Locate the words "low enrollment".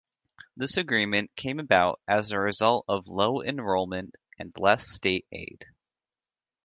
3.07-4.15